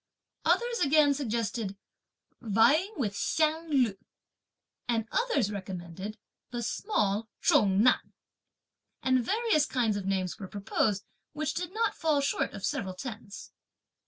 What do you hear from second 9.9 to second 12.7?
of names were proposed, which did not fall short of